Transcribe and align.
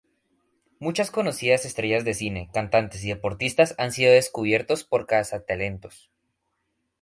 Muchas 0.79 1.11
conocidas 1.11 1.63
estrellas 1.63 2.03
de 2.03 2.15
cine, 2.15 2.49
cantantes 2.51 3.03
y 3.03 3.09
deportistas 3.09 3.75
han 3.77 3.91
sido 3.91 4.11
descubiertos 4.11 4.83
por 4.83 5.05
cazatalentos. 5.05 6.09